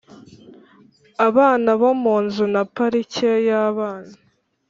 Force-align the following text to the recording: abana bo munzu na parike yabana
abana 1.27 1.69
bo 1.81 1.91
munzu 2.03 2.43
na 2.53 2.63
parike 2.75 3.29
yabana 3.47 4.15